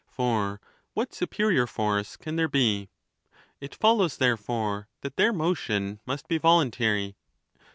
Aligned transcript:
For 0.07 0.59
what 0.95 1.13
supe 1.13 1.35
rior 1.35 1.69
force 1.69 2.17
can 2.17 2.35
there 2.35 2.47
be? 2.47 2.89
It 3.59 3.75
follows, 3.75 4.17
therefore, 4.17 4.87
that 5.01 5.15
their 5.15 5.31
motion 5.31 5.99
must 6.07 6.27
be 6.27 6.39
voluntary. 6.39 7.15